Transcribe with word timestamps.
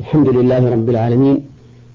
الحمد 0.00 0.28
لله 0.28 0.70
رب 0.70 0.88
العالمين 0.88 1.46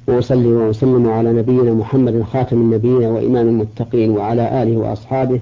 وأصلي 0.07 0.47
وأسلم 0.47 1.09
على 1.09 1.33
نبينا 1.33 1.73
محمد 1.73 2.23
خاتم 2.23 2.57
النبيين 2.57 3.03
وإمام 3.03 3.47
المتقين 3.47 4.11
وعلى 4.11 4.63
آله 4.63 4.77
وأصحابه 4.77 5.39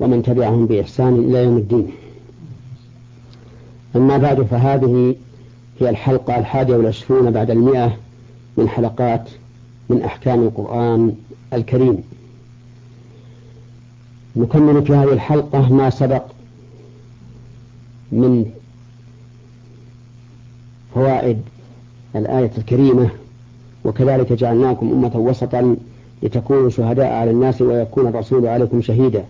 ومن 0.00 0.22
تبعهم 0.22 0.66
بإحسان 0.66 1.14
إلى 1.14 1.44
يوم 1.44 1.56
الدين. 1.56 1.88
أما 3.96 4.18
بعد 4.18 4.42
فهذه 4.42 5.14
هي 5.80 5.90
الحلقة 5.90 6.38
الحادية 6.38 6.76
والعشرون 6.76 7.30
بعد 7.30 7.50
المئة 7.50 7.96
من 8.56 8.68
حلقات 8.68 9.28
من 9.88 10.02
أحكام 10.02 10.42
القرآن 10.42 11.14
الكريم. 11.52 12.02
نكمل 14.36 14.86
في 14.86 14.92
هذه 14.92 15.12
الحلقة 15.12 15.72
ما 15.72 15.90
سبق 15.90 16.22
من 18.12 18.46
فوائد 20.94 21.40
الآية 22.18 22.50
الكريمة 22.58 23.08
وكذلك 23.84 24.32
جعلناكم 24.32 24.92
أمة 24.92 25.16
وسطا 25.16 25.76
لتكونوا 26.22 26.70
شهداء 26.70 27.12
على 27.12 27.30
الناس 27.30 27.62
ويكون 27.62 28.06
الرسول 28.06 28.46
عليكم 28.46 28.82
شهيدا. 28.82 29.24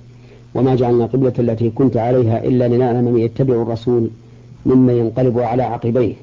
وما 0.55 0.74
جعلنا 0.74 1.07
قبلة 1.07 1.33
التي 1.38 1.70
كنت 1.70 1.96
عليها 1.96 2.45
إلا 2.45 2.69
لنعلم 2.69 3.05
من 3.05 3.19
يتبع 3.19 3.62
الرسول 3.62 4.10
ممن 4.66 4.95
ينقلب 4.95 5.38
على 5.38 5.62
عقبيه. 5.62 6.15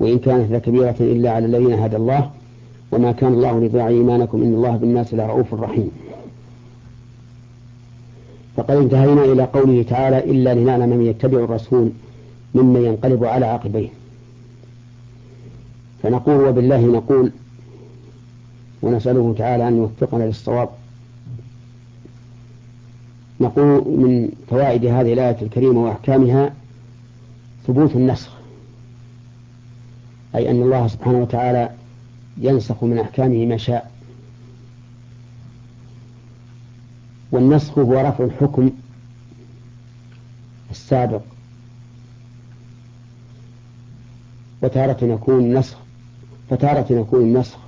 وإن 0.00 0.18
كانت 0.18 0.52
لكبيرة 0.52 0.96
إلا 1.00 1.30
على 1.30 1.46
الذين 1.46 1.72
هدى 1.72 1.96
الله 1.96 2.30
وما 2.92 3.12
كان 3.12 3.32
الله 3.32 3.60
ليضيع 3.60 3.88
إيمانكم 3.88 4.42
إن 4.42 4.54
الله 4.54 4.76
بالناس 4.76 5.14
لرؤوف 5.14 5.54
رحيم. 5.54 5.90
فقد 8.56 8.76
انتهينا 8.76 9.24
إلى 9.24 9.42
قوله 9.42 9.82
تعالى 9.82 10.18
إلا 10.18 10.54
لنعلم 10.54 10.90
من 10.90 11.06
يتبع 11.06 11.38
الرسول 11.38 11.90
ممن 12.54 12.84
ينقلب 12.84 13.24
على 13.24 13.46
عقبيه. 13.46 13.88
فنقول 16.02 16.48
وبالله 16.48 16.80
نقول 16.80 17.32
ونسأله 18.82 19.34
تعالى 19.38 19.68
أن 19.68 19.76
يوفقنا 19.76 20.24
للصواب. 20.24 20.68
نقول 23.40 23.98
من 23.98 24.28
فوائد 24.50 24.84
هذه 24.84 25.12
الآية 25.12 25.42
الكريمة 25.42 25.84
وأحكامها 25.84 26.54
ثبوت 27.66 27.96
النسخ 27.96 28.30
أي 30.34 30.50
أن 30.50 30.62
الله 30.62 30.88
سبحانه 30.88 31.18
وتعالى 31.18 31.70
ينسخ 32.38 32.84
من 32.84 32.98
أحكامه 32.98 33.46
ما 33.46 33.56
شاء. 33.56 33.92
والنسخ 37.32 37.78
هو 37.78 38.00
رفع 38.00 38.24
الحكم 38.24 38.70
السابق. 40.70 41.22
وتارة 44.62 45.04
يكون 45.04 45.58
نسخ 45.58 45.76
فتارة 46.50 46.92
يكون 46.92 47.20
النسخ 47.20 47.58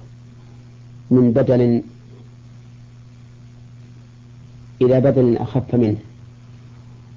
من 1.11 1.33
بدل 1.33 1.83
إلى 4.83 5.01
بدل 5.01 5.37
أخف 5.37 5.75
منه 5.75 5.97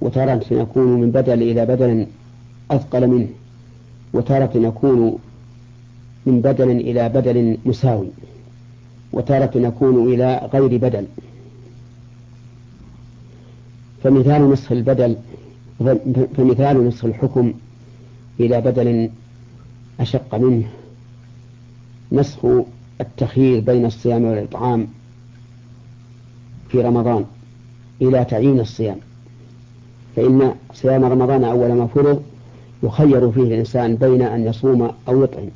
وتارة 0.00 0.44
يكون 0.50 1.00
من 1.00 1.10
بدل 1.10 1.42
إلى 1.42 1.66
بدل 1.66 2.06
أثقل 2.70 3.06
منه 3.06 3.28
وتارة 4.12 4.50
يكون 4.54 5.18
من 6.26 6.40
بدل 6.40 6.70
إلى 6.70 7.08
بدل 7.08 7.58
مساوي 7.66 8.08
وتارة 9.12 9.58
يكون 9.58 10.14
إلى 10.14 10.50
غير 10.52 10.76
بدل. 10.78 11.06
فمثال 14.02 14.50
نسخ 14.50 14.72
البدل 14.72 15.16
فمثال 16.36 16.88
نسخ 16.88 17.04
الحكم 17.04 17.52
إلى 18.40 18.60
بدل 18.60 19.10
أشق 20.00 20.34
منه. 20.34 20.68
نسخ 22.12 22.46
التخيير 23.00 23.60
بين 23.60 23.86
الصيام 23.86 24.24
والإطعام 24.24 24.86
في 26.68 26.80
رمضان 26.80 27.24
إلى 28.02 28.24
تعيين 28.24 28.60
الصيام. 28.60 28.96
فإن 30.16 30.54
صيام 30.74 31.04
رمضان 31.04 31.44
أول 31.44 31.72
ما 31.72 31.86
فرض 31.86 32.22
يخير 32.82 33.30
فيه 33.30 33.42
الإنسان 33.42 33.96
بين 33.96 34.22
أن 34.22 34.46
يصوم 34.46 34.90
أو 35.08 35.22
يطعم. 35.24 35.48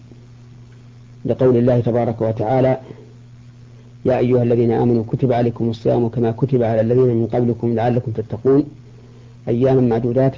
لقول 1.25 1.57
الله 1.57 1.81
تبارك 1.81 2.21
وتعالى 2.21 2.81
يا 4.05 4.19
أيها 4.19 4.43
الذين 4.43 4.73
آمنوا 4.73 5.05
كتب 5.13 5.33
عليكم 5.33 5.71
الصيام 5.71 6.09
كما 6.09 6.31
كتب 6.31 6.63
على 6.63 6.81
الذين 6.81 7.17
من 7.17 7.27
قبلكم 7.27 7.75
لعلكم 7.75 8.13
تتقون. 8.13 8.65
أياما 9.49 9.81
معدودات 9.81 10.37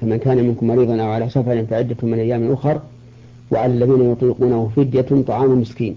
فمن 0.00 0.16
كان 0.16 0.36
منكم 0.44 0.66
مريضا 0.66 1.02
أو 1.02 1.08
على 1.08 1.28
سفر 1.28 1.64
فعدة 1.66 1.96
من 2.02 2.18
أيام 2.18 2.52
أخر 2.52 2.80
وعلى 3.50 3.72
الذين 3.72 4.12
يطيقونه 4.12 4.70
فدية 4.76 5.22
طعام 5.26 5.60
مسكين. 5.60 5.96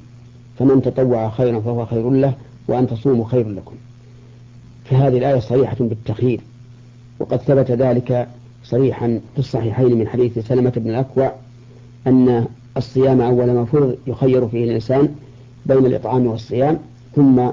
فمن 0.59 0.81
تطوع 0.81 1.29
خيرا 1.29 1.59
فهو 1.59 1.85
خير 1.85 2.09
له 2.09 2.33
وأن 2.67 2.87
تصوموا 2.87 3.25
خير 3.25 3.49
لكم. 3.49 3.75
فهذه 4.85 5.17
الآية 5.17 5.39
صريحة 5.39 5.77
بالتخيير. 5.79 6.41
وقد 7.19 7.37
ثبت 7.37 7.71
ذلك 7.71 8.27
صريحا 8.63 9.19
في 9.33 9.39
الصحيحين 9.39 9.97
من 9.97 10.07
حديث 10.07 10.39
سلمة 10.39 10.73
بن 10.75 10.89
الأكوع 10.89 11.35
أن 12.07 12.45
الصيام 12.77 13.21
أول 13.21 13.51
ما 13.51 13.65
فرض 13.65 13.97
يخير 14.07 14.47
فيه 14.47 14.63
الإنسان 14.63 15.15
بين 15.65 15.85
الإطعام 15.85 16.27
والصيام 16.27 16.79
ثم 17.15 17.49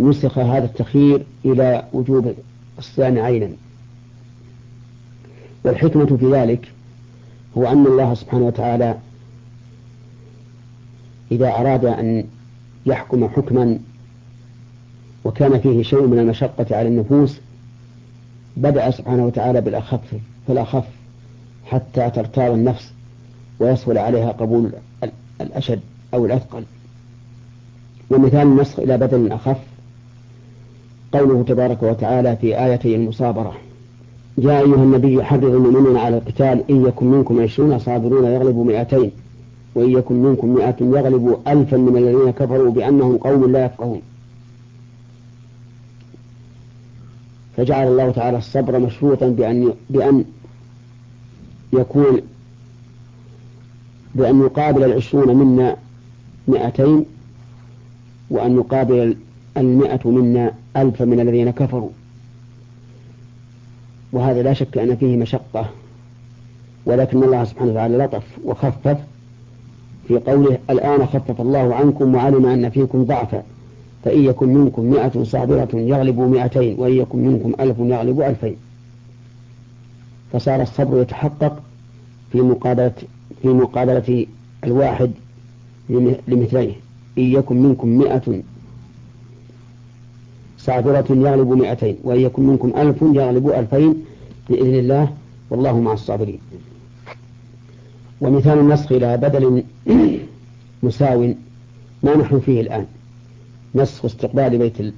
نسخ 0.00 0.38
هذا 0.38 0.64
التخيير 0.64 1.22
إلى 1.44 1.84
وجوب 1.92 2.34
الصيام 2.78 3.18
عينا. 3.18 3.50
والحكمة 5.64 6.16
في 6.16 6.32
ذلك 6.32 6.72
هو 7.58 7.66
أن 7.66 7.86
الله 7.86 8.14
سبحانه 8.14 8.46
وتعالى 8.46 8.98
إذا 11.32 11.48
أراد 11.48 11.84
أن 11.84 12.24
يحكم 12.86 13.28
حكما 13.28 13.78
وكان 15.24 15.58
فيه 15.60 15.82
شيء 15.82 16.06
من 16.06 16.18
المشقة 16.18 16.76
على 16.76 16.88
النفوس 16.88 17.40
بدأ 18.56 18.90
سبحانه 18.90 19.26
وتعالى 19.26 19.60
بالأخف 19.60 20.00
فالأخف 20.48 20.84
حتى 21.64 22.10
ترتاض 22.10 22.52
النفس 22.52 22.92
ويسهل 23.60 23.98
عليها 23.98 24.32
قبول 24.32 24.72
الأشد 25.40 25.80
أو 26.14 26.26
الأثقل. 26.26 26.64
ومثال 28.10 28.42
النسخ 28.42 28.78
إلى 28.80 28.98
بدل 28.98 29.32
أخف 29.32 29.58
قوله 31.12 31.42
تبارك 31.42 31.82
وتعالى 31.82 32.36
في 32.36 32.64
آيتي 32.64 32.96
المصابرة 32.96 33.56
يا 34.38 34.60
أيها 34.60 34.82
النبي 34.82 35.24
حرض 35.24 35.44
المؤمنين 35.44 35.96
على 35.96 36.16
القتال 36.16 36.64
إن 36.70 36.86
يكن 36.86 37.06
منكم 37.06 37.42
عشرون 37.42 37.78
صابرون 37.78 38.24
يغلبوا 38.24 38.64
مئتين 38.64 39.10
وإن 39.74 39.90
يكن 39.90 40.14
منكم 40.22 40.54
مئة 40.54 40.76
يغلبوا 40.80 41.36
ألفا 41.48 41.76
من 41.76 41.96
الذين 41.96 42.30
كفروا 42.30 42.70
بأنهم 42.70 43.16
قوم 43.16 43.52
لا 43.52 43.64
يفقهون. 43.64 44.00
فجعل 47.56 47.86
الله 47.86 48.10
تعالى 48.10 48.38
الصبر 48.38 48.78
مشروطا 48.78 49.28
بأن 49.28 49.72
بأن 49.90 50.24
يكون 51.72 52.20
بأن 54.14 54.40
يقابل 54.40 54.84
العشرون 54.84 55.36
منا 55.36 55.76
مئتين 56.48 57.04
وأن 58.30 58.56
يقابل 58.56 59.16
المئة 59.56 60.10
منا 60.10 60.52
ألف 60.76 61.02
من 61.02 61.20
الذين 61.20 61.50
كفروا. 61.50 61.90
وهذا 64.12 64.42
لا 64.42 64.52
شك 64.52 64.78
أن 64.78 64.96
فيه 64.96 65.16
مشقة 65.16 65.70
ولكن 66.86 67.22
الله 67.22 67.44
سبحانه 67.44 67.70
وتعالى 67.70 67.96
لطف 67.98 68.22
وخفف 68.44 68.98
في 70.08 70.18
قوله 70.18 70.58
الآن 70.70 71.06
خفف 71.06 71.40
الله 71.40 71.74
عنكم 71.74 72.14
وعلم 72.14 72.46
أن 72.46 72.70
فيكم 72.70 73.04
ضعفا 73.04 73.42
فإن 74.04 74.24
يكن 74.24 74.48
منكم 74.54 74.84
مئة 74.84 75.22
صابرة 75.24 75.68
يغلبوا 75.74 76.26
مئتين 76.28 76.74
وإن 76.78 76.92
يكن 76.92 77.18
منكم 77.18 77.52
ألف 77.60 77.78
يغلبوا 77.78 78.28
ألفين. 78.28 78.56
فصار 80.32 80.62
الصبر 80.62 81.00
يتحقق 81.00 81.62
في 82.32 82.40
مقابلة 82.40 82.92
في 83.42 83.48
مقابلة 83.48 84.26
الواحد 84.64 85.10
لمثليه 86.28 86.72
إن 87.18 87.22
يكن 87.22 87.62
منكم 87.62 87.88
مئة 87.88 88.42
صابرة 90.66 91.06
يغلب 91.10 91.48
مئتين 91.48 91.96
وإن 92.04 92.20
يكن 92.20 92.42
منكم 92.42 92.72
ألف 92.76 93.02
يغلب 93.02 93.48
ألفين 93.48 94.04
بإذن 94.48 94.74
الله 94.74 95.12
والله 95.50 95.80
مع 95.80 95.92
الصابرين. 95.92 96.38
ومثال 98.20 98.58
النسخ 98.58 98.92
إلى 98.92 99.16
بدل 99.16 99.62
مساو 100.82 101.34
ما 102.02 102.16
نحن 102.16 102.40
فيه 102.40 102.60
الآن. 102.60 102.86
نسخ 103.74 104.04
استقبال 104.04 104.58
بيت 104.58 104.94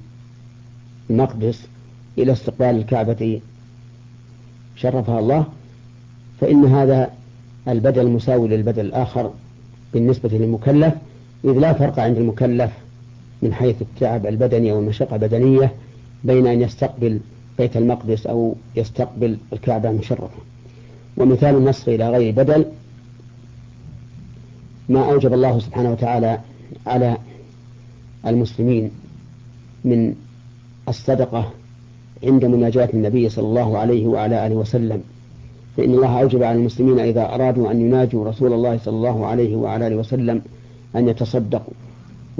المقدس 1.09 1.67
إلى 2.17 2.31
استقبال 2.31 2.75
الكعبة. 2.75 3.41
شرفها 4.75 5.19
الله 5.19 5.45
فإن 6.41 6.65
هذا 6.65 7.09
البدل 7.67 8.07
مساوي 8.07 8.47
للبدل 8.47 8.85
الآخر 8.85 9.31
بالنسبة 9.93 10.29
للمكلف 10.29 10.93
إذ 11.45 11.51
لا 11.51 11.73
فرق 11.73 11.99
عند 11.99 12.17
المكلف. 12.17 12.71
من 13.41 13.53
حيث 13.53 13.81
التعب 13.81 14.25
البدني 14.25 14.71
أو 14.71 14.79
المشقة 14.79 15.15
البدنية 15.15 15.71
بين 16.23 16.47
أن 16.47 16.61
يستقبل 16.61 17.19
بيت 17.57 17.77
المقدس 17.77 18.27
أو 18.27 18.55
يستقبل 18.75 19.37
الكعبة 19.53 19.89
المشرفة 19.89 20.29
ومثال 21.17 21.55
النسخ 21.55 21.89
إلى 21.89 22.09
غير 22.09 22.33
بدل 22.33 22.65
ما 24.89 25.11
أوجب 25.11 25.33
الله 25.33 25.59
سبحانه 25.59 25.91
وتعالى 25.91 26.39
على 26.87 27.17
المسلمين 28.27 28.91
من 29.85 30.15
الصدقة 30.89 31.51
عند 32.23 32.45
مناجاة 32.45 32.89
النبي 32.93 33.29
صلى 33.29 33.47
الله 33.47 33.77
عليه 33.77 34.07
وعلى 34.07 34.47
آله 34.47 34.55
وسلم. 34.55 35.03
فإن 35.77 35.93
الله 35.93 36.21
أوجب 36.21 36.43
على 36.43 36.57
المسلمين 36.57 36.99
إذا 36.99 37.35
أرادوا 37.35 37.71
أن 37.71 37.81
يناجوا 37.81 38.29
رسول 38.29 38.53
الله 38.53 38.77
صلى 38.77 38.95
الله 38.95 39.25
عليه 39.25 39.55
وعلى 39.55 39.87
آله 39.87 39.95
وسلم 39.95 40.41
أن 40.95 41.09
يتصدقوا. 41.09 41.73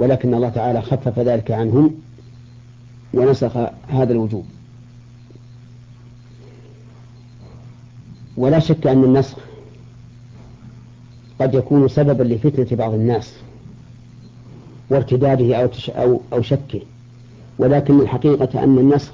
ولكن 0.00 0.34
الله 0.34 0.48
تعالى 0.48 0.82
خفف 0.82 1.18
ذلك 1.18 1.50
عنهم 1.50 1.94
ونسخ 3.14 3.56
هذا 3.88 4.12
الوجوب. 4.12 4.44
ولا 8.36 8.58
شك 8.58 8.86
أن 8.86 9.04
النسخ 9.04 9.36
قد 11.40 11.54
يكون 11.54 11.88
سببا 11.88 12.22
لفتنة 12.22 12.76
بعض 12.76 12.94
الناس 12.94 13.34
وارتداده 14.90 15.56
أو, 15.56 15.68
أو, 15.88 16.20
أو 16.32 16.42
شكه. 16.42 16.80
ولكن 17.58 18.00
الحقيقة 18.00 18.64
أن 18.64 18.78
النسخ 18.78 19.12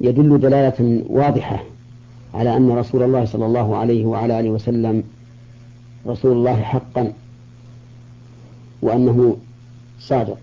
يدل 0.00 0.40
دلالة 0.40 1.04
واضحة 1.08 1.62
على 2.34 2.56
أن 2.56 2.70
رسول 2.70 3.02
الله 3.02 3.24
صلى 3.24 3.46
الله 3.46 3.76
عليه 3.76 4.06
وعلى 4.06 4.40
آله 4.40 4.50
وسلم 4.50 5.02
رسول 6.06 6.32
الله 6.32 6.62
حقا 6.62 7.12
وأنه 8.86 9.36
صادق. 10.00 10.38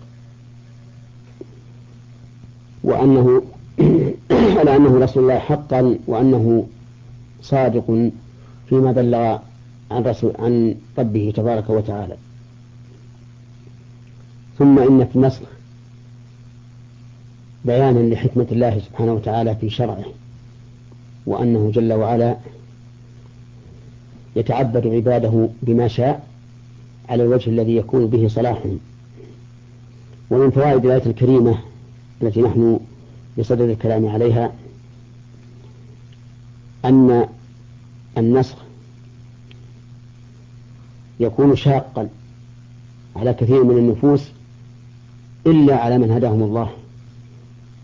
وأنه 2.84 3.42
على 4.58 4.76
أنه 4.76 4.98
رسول 4.98 5.22
الله 5.22 5.38
حقا 5.38 5.98
وأنه 6.06 6.66
صادق 7.42 8.10
فيما 8.68 8.92
بلغ 8.92 9.38
عن 9.90 10.02
رسول 10.02 10.32
عن 10.38 10.74
ربه 10.98 11.32
تبارك 11.36 11.70
وتعالى. 11.70 12.16
ثم 14.58 14.78
إن 14.78 15.04
في 15.04 15.16
النسخ 15.16 15.42
بيانا 17.64 18.14
لحكمة 18.14 18.46
الله 18.52 18.78
سبحانه 18.78 19.12
وتعالى 19.12 19.56
في 19.56 19.70
شرعه 19.70 20.04
وأنه 21.26 21.70
جل 21.74 21.92
وعلا 21.92 22.36
يتعبد 24.36 24.86
عباده 24.86 25.48
بما 25.62 25.88
شاء 25.88 26.33
على 27.08 27.22
الوجه 27.22 27.50
الذي 27.50 27.76
يكون 27.76 28.06
به 28.06 28.28
صلاحهم 28.28 28.78
ومن 30.30 30.50
فوائد 30.50 30.84
الآية 30.84 31.06
الكريمة 31.06 31.58
التي 32.22 32.42
نحن 32.42 32.80
بصدد 33.38 33.60
الكلام 33.60 34.06
عليها 34.06 34.52
أن 36.84 37.26
النسخ 38.18 38.56
يكون 41.20 41.56
شاقا 41.56 42.08
على 43.16 43.34
كثير 43.34 43.64
من 43.64 43.78
النفوس 43.78 44.30
إلا 45.46 45.76
على 45.76 45.98
من 45.98 46.10
هداهم 46.10 46.42
الله 46.42 46.70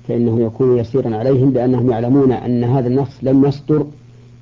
فإنه 0.08 0.40
يكون 0.40 0.78
يسيرا 0.78 1.16
عليهم 1.16 1.52
لأنهم 1.52 1.90
يعلمون 1.90 2.32
أن 2.32 2.64
هذا 2.64 2.88
النص 2.88 3.08
لم 3.22 3.44
يصدر 3.44 3.86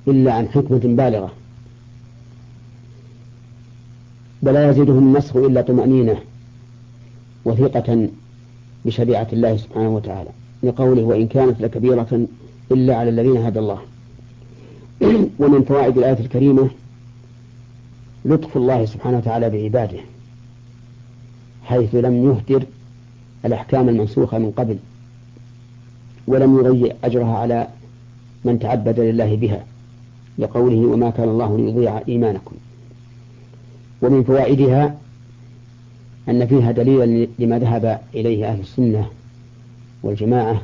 إلا 0.07 0.33
عن 0.33 0.47
حكمة 0.47 0.79
بالغة. 0.83 1.31
ولا 4.41 4.69
يزيدهم 4.69 5.07
النسخ 5.07 5.35
إلا 5.35 5.61
طمأنينة 5.61 6.17
وثقة 7.45 8.09
بشريعة 8.85 9.27
الله 9.33 9.57
سبحانه 9.57 9.89
وتعالى 9.95 10.29
لقوله 10.63 11.03
وإن 11.03 11.27
كانت 11.27 11.61
لكبيرة 11.61 12.27
إلا 12.71 12.95
على 12.95 13.09
الذين 13.09 13.37
هدى 13.37 13.59
الله. 13.59 13.79
ومن 15.39 15.63
فوائد 15.63 15.97
الآية 15.97 16.19
الكريمة 16.19 16.69
لطف 18.25 18.57
الله 18.57 18.85
سبحانه 18.85 19.17
وتعالى 19.17 19.49
بعباده 19.49 19.99
حيث 21.63 21.95
لم 21.95 22.25
يهدر 22.29 22.65
الأحكام 23.45 23.89
المنسوخة 23.89 24.37
من 24.37 24.51
قبل 24.51 24.77
ولم 26.27 26.59
يضيع 26.59 26.95
أجرها 27.03 27.37
على 27.37 27.67
من 28.45 28.59
تعبد 28.59 28.99
لله 28.99 29.35
بها 29.35 29.63
لقوله 30.39 30.87
وما 30.87 31.09
كان 31.09 31.29
الله 31.29 31.57
ليضيع 31.57 32.01
إيمانكم. 32.07 32.55
ومن 34.01 34.23
فوائدها 34.23 34.97
أن 36.29 36.45
فيها 36.47 36.71
دليلا 36.71 37.27
لما 37.39 37.59
ذهب 37.59 37.99
إليه 38.15 38.51
أهل 38.51 38.59
السنة 38.59 39.07
والجماعة 40.03 40.61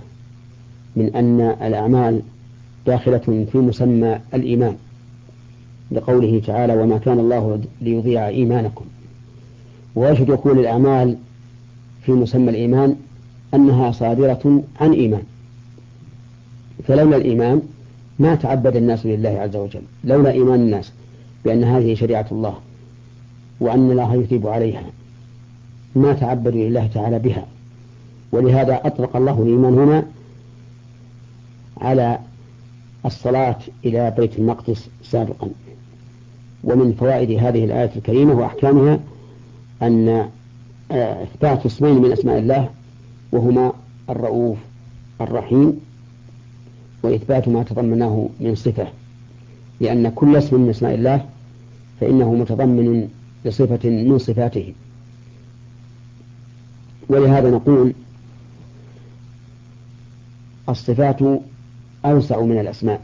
من 0.95 1.15
أن 1.15 1.41
الأعمال 1.41 2.21
داخلة 2.85 3.45
في 3.51 3.57
مسمى 3.57 4.19
الإيمان 4.33 4.75
لقوله 5.91 6.41
تعالى 6.47 6.75
وما 6.75 6.97
كان 6.97 7.19
الله 7.19 7.61
ليضيع 7.81 8.27
إيمانكم 8.27 8.85
ويجب 9.95 10.29
يكون 10.29 10.59
الأعمال 10.59 11.15
في 12.05 12.11
مسمى 12.11 12.49
الإيمان 12.49 12.95
أنها 13.53 13.91
صادرة 13.91 14.63
عن 14.81 14.93
إيمان. 14.93 15.23
فلولا 16.87 17.17
الإيمان 17.17 17.61
ما 18.19 18.35
تعبد 18.35 18.75
الناس 18.75 19.05
لله 19.05 19.29
عز 19.29 19.55
وجل 19.55 19.81
لولا 20.03 20.31
إيمان 20.31 20.59
الناس 20.59 20.91
بأن 21.45 21.63
هذه 21.63 21.95
شريعة 21.95 22.25
الله 22.31 22.55
وأن 23.59 23.91
الله 23.91 24.15
يثيب 24.15 24.47
عليها 24.47 24.83
ما 25.95 26.13
تعبدوا 26.13 26.69
لله 26.69 26.87
تعالى 26.87 27.19
بها. 27.19 27.45
ولهذا 28.31 28.81
أطلق 28.83 29.15
الله 29.15 29.41
الإيمان 29.41 29.73
هنا 29.73 30.05
على 31.77 32.19
الصلاة 33.05 33.57
إلى 33.85 34.13
بيت 34.17 34.39
المقدس 34.39 34.89
سابقا. 35.03 35.49
ومن 36.63 36.93
فوائد 36.93 37.31
هذه 37.31 37.65
الآية 37.65 37.91
الكريمة 37.95 38.33
وأحكامها 38.33 38.99
أن 39.81 40.29
آه، 40.91 41.23
إثبات 41.23 41.65
اسمين 41.65 42.01
من 42.01 42.11
أسماء 42.11 42.39
الله 42.39 42.69
وهما 43.31 43.73
الرؤوف 44.09 44.57
الرحيم 45.21 45.79
وإثبات 47.03 47.47
ما 47.47 47.63
تضمناه 47.63 48.29
من 48.39 48.55
صفة. 48.55 48.87
لأن 49.79 50.09
كل 50.09 50.35
اسم 50.35 50.61
من 50.61 50.69
أسماء 50.69 50.95
الله 50.95 51.25
فإنه 52.01 52.33
متضمن 52.33 53.09
لصفة 53.45 53.89
من 53.89 54.17
صفاته. 54.17 54.73
ولهذا 57.09 57.49
نقول 57.49 57.93
الصفات 60.69 61.19
أوسع 62.05 62.41
من 62.41 62.59
الأسماء 62.59 63.01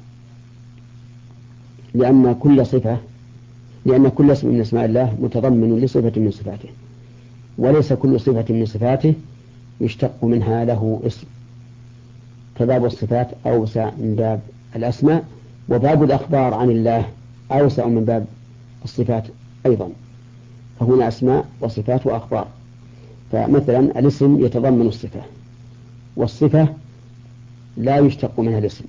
لأن 1.94 2.36
كل 2.40 2.66
صفة 2.66 2.98
لأن 3.86 4.10
كل 4.10 4.32
اسم 4.32 4.48
من 4.48 4.62
أسماء 4.62 4.86
الله 4.86 5.18
متضمن 5.22 5.80
لصفة 5.80 6.22
من 6.22 6.32
صفاته. 6.32 6.70
وليس 7.58 7.94
كل 7.94 8.20
صفة 8.20 8.54
من 8.54 8.65
صفاته 8.65 9.13
يشتق 9.82 10.24
منها 10.24 10.65
له 10.65 11.01
اسم. 11.08 11.27
فباب 12.56 12.86
الصفات 12.86 13.27
أوسع 13.46 13.92
من 13.98 14.15
باب 14.15 14.39
الأسماء 14.75 15.25
وباب 15.70 16.04
الأخبار 16.04 16.54
عن 16.54 16.70
الله 16.70 17.06
أوسع 17.51 17.88
من 17.88 18.06
باب 18.06 18.25
الصفات 18.84 19.24
أيضا. 19.65 19.89
فهنا 20.82 21.08
أسماء 21.08 21.46
وصفات 21.62 22.08
وأخبار. 22.08 22.48
فمثلا 23.32 23.80
الاسم 23.80 24.46
يتضمن 24.46 24.88
الصفة 24.88 25.22
والصفة 26.16 26.68
لا 27.78 27.98
يشتق 27.98 28.40
منها 28.40 28.60
الاسم. 28.60 28.86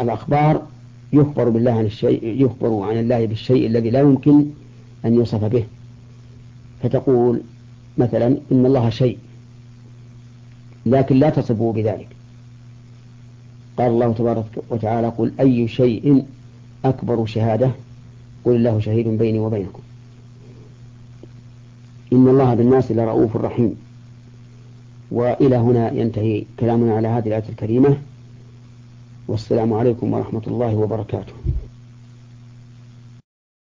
الأخبار 0.00 0.62
يخبر 1.12 1.48
بالله 1.48 1.72
عن 1.72 1.84
الشيء 1.84 2.44
يخبر 2.44 2.82
عن 2.82 2.98
الله 2.98 3.26
بالشيء 3.26 3.66
الذي 3.66 3.90
لا 3.90 4.00
يمكن 4.00 4.44
أن 5.04 5.14
يوصف 5.14 5.44
به. 5.44 5.64
فتقول 6.82 7.40
مثلا 7.98 8.26
إن 8.26 8.66
الله 8.66 8.90
شيء 8.90 9.18
لكن 10.86 11.16
لا 11.16 11.30
تصفه 11.30 11.72
بذلك. 11.72 12.08
قال 13.78 13.90
الله 13.90 14.12
تبارك 14.12 14.44
وتعالى 14.70 15.08
قل 15.08 15.32
أي 15.40 15.68
شيء 15.68 16.24
أكبر 16.84 17.26
شهادة؟ 17.26 17.70
قل 18.44 18.56
الله 18.56 18.80
شهيد 18.80 19.08
بيني 19.08 19.38
وبينكم. 19.38 19.80
إن 22.12 22.28
الله 22.28 22.54
بالناس 22.54 22.92
لرؤوف 22.92 23.36
رحيم. 23.36 23.76
وإلى 25.10 25.56
هنا 25.56 25.92
ينتهي 25.92 26.44
كلامنا 26.60 26.96
على 26.96 27.08
هذه 27.08 27.28
الآية 27.28 27.48
الكريمة. 27.48 27.96
والسلام 29.28 29.72
عليكم 29.72 30.12
ورحمة 30.12 30.42
الله 30.46 30.74
وبركاته. 30.76 31.32